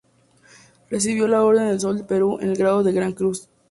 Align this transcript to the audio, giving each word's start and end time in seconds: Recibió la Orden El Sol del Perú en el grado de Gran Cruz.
Recibió 0.89 1.27
la 1.27 1.43
Orden 1.43 1.67
El 1.67 1.79
Sol 1.79 1.95
del 1.97 2.07
Perú 2.07 2.39
en 2.41 2.49
el 2.49 2.57
grado 2.57 2.81
de 2.81 2.91
Gran 2.91 3.13
Cruz. 3.13 3.51